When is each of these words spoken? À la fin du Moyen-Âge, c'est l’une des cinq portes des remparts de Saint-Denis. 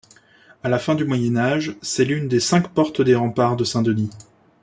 À 0.63 0.69
la 0.69 0.79
fin 0.79 0.95
du 0.95 1.05
Moyen-Âge, 1.05 1.75
c'est 1.83 2.05
l’une 2.05 2.27
des 2.27 2.39
cinq 2.39 2.69
portes 2.73 3.03
des 3.03 3.13
remparts 3.13 3.55
de 3.55 3.63
Saint-Denis. 3.63 4.09